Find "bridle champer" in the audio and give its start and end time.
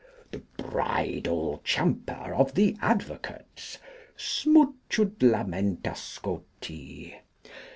0.57-2.33